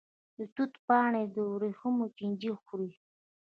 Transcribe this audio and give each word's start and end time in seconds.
د 0.37 0.39
توت 0.55 0.73
پاڼې 0.87 1.23
د 1.35 1.35
وریښمو 1.51 2.05
چینجی 2.17 2.51
خوري. 2.63 2.91